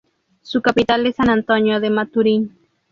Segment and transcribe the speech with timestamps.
[0.41, 2.57] Su capital es San Antonio de Maturín.